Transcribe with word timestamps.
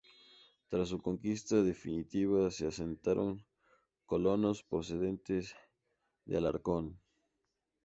Tras 0.69 0.89
su 0.89 0.99
conquista 0.99 1.61
definitiva 1.61 2.49
se 2.49 2.65
asentaron 2.65 3.45
colonos 4.07 4.63
procedentes 4.63 5.55
de 6.25 6.37
Alarcón. 6.37 6.99